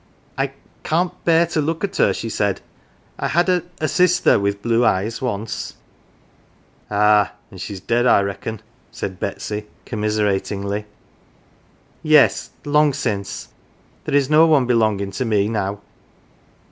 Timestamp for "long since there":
12.65-14.15